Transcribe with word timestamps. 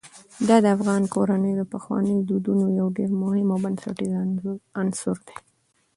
دا 0.47 0.55
د 0.63 0.65
افغان 0.75 1.03
کورنیو 1.13 1.57
د 1.59 1.63
پخوانیو 1.73 2.25
دودونو 2.29 2.65
یو 2.79 2.87
ډېر 2.97 3.09
مهم 3.21 3.47
او 3.53 3.59
بنسټیز 3.63 4.13
عنصر 4.81 5.15
دی. 5.27 5.35